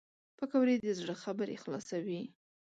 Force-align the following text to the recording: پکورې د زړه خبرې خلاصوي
پکورې 0.37 0.75
د 0.79 0.85
زړه 0.99 1.15
خبرې 1.23 1.55
خلاصوي 1.63 2.21